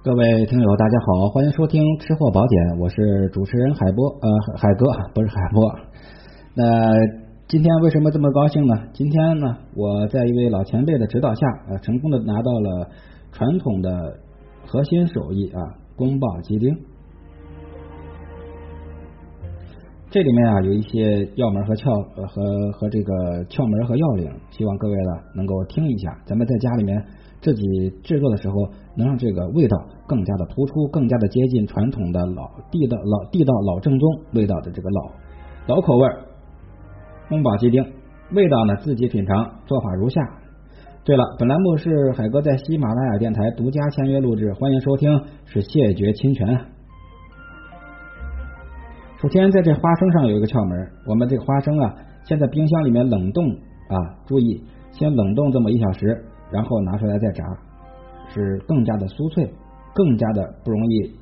[0.00, 5.74] 各位听友，大家好，欢迎收听《吃货宝典》，我是主持人海波，呃，海哥不是海波。
[6.54, 6.94] 那
[7.48, 8.74] 今天为什么这么高兴呢？
[8.92, 12.88] 今天呢，我在一位老前辈的指导下，呃，成功的拿到了
[13.32, 13.90] 传统的
[14.68, 15.58] 核心手艺啊，
[15.96, 16.70] 宫爆鸡丁。
[20.10, 26.96] 这里面啊有一些药门和窍呃和和这个窍门和要领，希望各位呢能够听一下，咱们在家里面
[27.42, 27.62] 自己
[28.02, 28.56] 制作的时候，
[28.96, 35.10] 能让这个味道更加的突出，更加的接近传统的老地道老地道老正宗味道的这个老
[35.66, 36.08] 老口味
[37.28, 37.84] 宫保鸡丁，
[38.32, 40.22] 味道呢自己品尝，做法如下。
[41.04, 46.77] 对了，本栏目是海哥在喜马拉雅电台独家签约录制，欢迎收听，是谢绝侵权。
[49.28, 53.44] 首先，在这花生上有一个窍门，我们这个花生啊，先在冰箱里面冷冻
[53.92, 57.44] 啊，注意先冷冻这么一小时，然后拿出来再炸，
[58.32, 59.44] 是更加的酥脆，
[59.92, 61.12] 更加的不容易，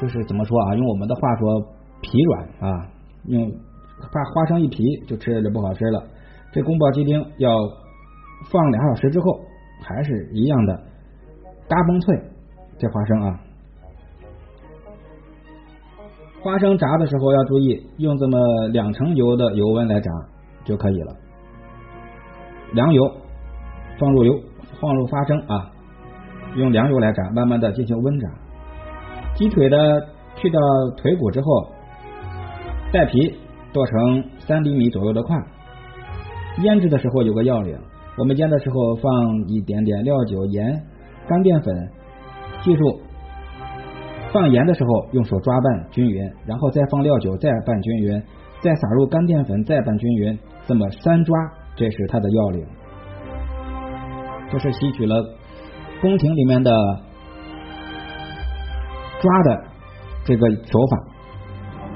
[0.00, 0.74] 就是怎么说啊？
[0.74, 1.60] 用我们的话说，
[2.00, 2.88] 皮软啊，
[3.26, 3.46] 用
[4.00, 6.02] 怕花生一皮就吃着就不好吃了。
[6.50, 7.50] 这宫保鸡丁要
[8.50, 9.38] 放俩小时之后，
[9.82, 10.80] 还是一样的
[11.68, 12.22] 嘎嘣脆，
[12.78, 13.40] 这花生啊。
[16.46, 20.08] 花生炸的时候要注意，用这么两成油的油温来炸
[20.64, 21.12] 就可以了。
[22.72, 23.02] 凉油
[23.98, 24.32] 放入油，
[24.80, 25.72] 放入花生啊，
[26.54, 28.28] 用凉油来炸，慢慢的进行温炸。
[29.34, 30.60] 鸡腿的去掉
[30.96, 31.66] 腿骨之后，
[32.92, 33.34] 带皮
[33.72, 35.36] 剁成三厘米左右的块。
[36.62, 37.76] 腌制的时候有个要领，
[38.18, 40.80] 我们腌的时候放一点点料酒、盐、
[41.26, 41.90] 干淀粉，
[42.62, 43.00] 记住。
[44.36, 48.22] 放盐的时候，用手抓拌均匀，然后再放料酒，再拌均匀，
[48.60, 51.34] 再撒入干淀粉，再拌均匀，这么三抓，
[51.74, 52.66] 这是它的要领。
[54.50, 55.24] 这是吸取了
[56.02, 56.70] 宫廷里面的
[59.22, 59.64] 抓的
[60.26, 60.98] 这个手法，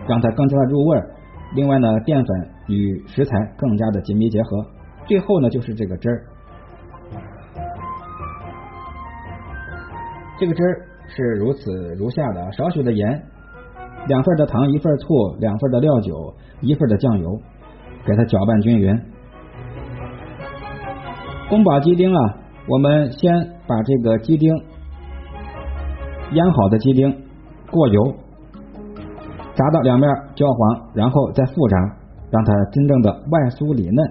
[0.08, 1.10] 让它更加的入味儿。
[1.54, 4.64] 另外呢，淀粉与食材更加的紧密结合。
[5.04, 6.24] 最后呢，就是这个汁儿，
[10.38, 10.86] 这个汁儿。
[11.12, 13.22] 是如此如下的：少许的盐，
[14.06, 17.40] 两份的糖，一份醋，两份的料酒，一份的酱油，
[18.06, 18.96] 给它搅拌均匀。
[21.48, 22.36] 宫保鸡丁啊，
[22.68, 23.32] 我们先
[23.66, 24.54] 把这个鸡丁
[26.32, 27.10] 腌好的鸡丁
[27.72, 28.14] 过油，
[29.56, 31.76] 炸到两面焦黄，然后再复炸，
[32.30, 34.10] 让它真正的外酥里嫩。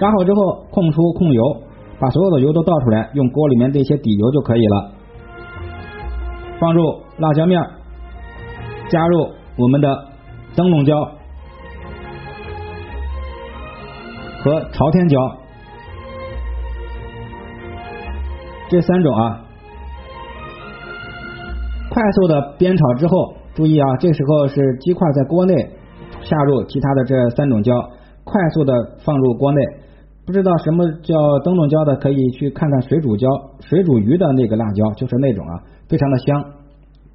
[0.00, 1.62] 炸好之后，控出控油。
[1.98, 4.92] 把所有的油都倒出来，用锅里面这些底油就可以了。
[6.58, 7.60] 放入辣椒面，
[8.88, 10.08] 加入我们的
[10.56, 10.96] 灯笼椒
[14.42, 15.18] 和朝天椒，
[18.68, 19.40] 这三种啊，
[21.90, 25.54] 快速的煸炒之后，注意啊，这时候是鸡块在锅内
[26.22, 27.72] 下入其他的这三种椒，
[28.24, 28.72] 快速的
[29.04, 29.60] 放入锅内。
[30.24, 33.26] 不知道什么叫灯笼椒的，可以去看看水煮椒、
[33.58, 36.44] 水煮鱼的那个辣椒，就是那种啊，非常的香。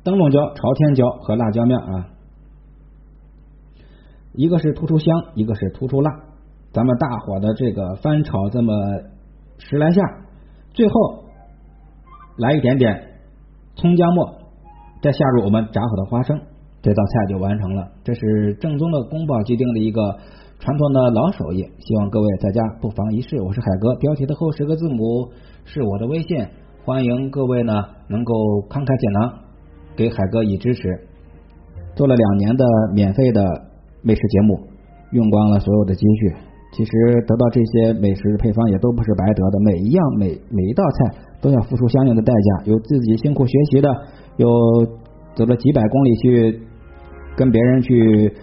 [0.04, 2.08] 灯笼椒、朝天椒和辣椒面啊，
[4.34, 6.12] 一个是突出香，一个是突出辣。
[6.74, 8.74] 咱们大火的这个翻炒这么
[9.58, 10.02] 十来下，
[10.74, 11.24] 最后
[12.38, 13.22] 来一点点
[13.76, 14.36] 葱姜末，
[15.02, 16.38] 再下入我们炸好的花生，
[16.82, 17.88] 这道菜就完成了。
[18.04, 20.02] 这是正宗的宫保鸡丁的一个。
[20.60, 23.40] 传统的老手艺，希望各位在家不妨一试。
[23.42, 25.30] 我是海哥，标题的后十个字母
[25.66, 26.46] 是我的微信，
[26.84, 27.72] 欢迎各位呢
[28.10, 28.34] 能够
[28.68, 29.34] 慷慨解囊，
[29.96, 30.82] 给海哥以支持。
[31.96, 33.46] 做了两年的免费的
[34.02, 34.60] 美食节目，
[35.12, 36.36] 用光了所有的积蓄。
[36.74, 36.92] 其实
[37.28, 43.90] 得到这些美食配方也都不是白得的，每一样每每一道菜都要付出相应的代价，有自己辛苦学习的，
[44.38, 44.50] 有
[45.36, 46.62] 走了几百公里去
[47.38, 48.34] 跟别人去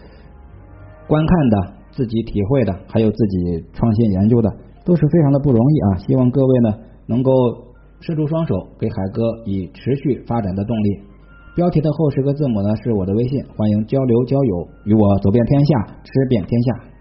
[1.09, 1.75] 观看的。
[1.97, 4.51] 自己体会的，还有自己创新研究的，
[4.85, 5.99] 都是非常的不容易啊！
[6.07, 7.31] 希望各位呢能够
[8.01, 11.01] 伸出双手，给海哥以持续发展的动力。
[11.55, 16.94] 标题的后十个字母呢是我的微信，欢迎交流交友，与我走遍天下，吃遍天下。